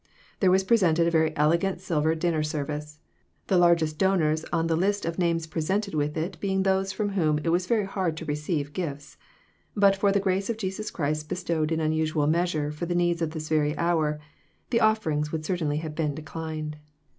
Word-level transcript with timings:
There 0.39 0.49
was 0.49 0.63
presented 0.63 1.05
a 1.05 1.11
very 1.11 1.31
elegant 1.37 1.79
silver 1.79 2.15
din 2.15 2.33
ner 2.33 2.41
service, 2.41 2.97
the 3.45 3.57
largest 3.59 3.99
donors 3.99 4.43
on 4.51 4.65
the 4.65 4.75
list 4.75 5.05
of 5.05 5.19
names 5.19 5.45
presented 5.45 5.93
with 5.93 6.17
it 6.17 6.39
being 6.39 6.63
those 6.63 6.91
from 6.91 7.09
whom 7.09 7.37
it 7.43 7.49
was 7.49 7.67
very 7.67 7.85
hard 7.85 8.17
to 8.17 8.25
receive 8.25 8.73
gifts; 8.73 9.13
and 9.75 9.81
but 9.83 9.95
for 9.95 10.11
the 10.11 10.19
grace 10.19 10.49
of 10.49 10.57
Jesus 10.57 10.89
Christ 10.89 11.29
bestowed 11.29 11.71
in 11.71 11.79
unusual 11.79 12.25
measure 12.25 12.71
for 12.71 12.87
the 12.87 12.95
needs 12.95 13.21
of 13.21 13.29
this 13.29 13.47
very 13.47 13.77
hour, 13.77 14.19
the 14.71 14.81
offerings 14.81 15.31
would 15.31 15.45
certainly 15.45 15.77
have 15.77 15.93
been 15.93 16.15
declined. 16.15 16.77